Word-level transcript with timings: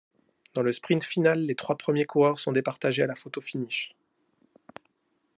Dans 0.55 0.63
le 0.63 0.71
sprint 0.71 1.03
final 1.03 1.41
les 1.41 1.53
trois 1.53 1.77
premiers 1.77 2.05
coureurs 2.05 2.39
sont 2.39 2.51
départagés 2.51 3.03
à 3.03 3.05
la 3.05 3.13
photo 3.13 3.39
finish. 3.39 3.93